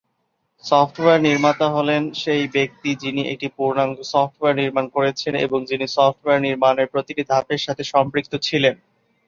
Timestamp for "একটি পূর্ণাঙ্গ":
3.27-3.97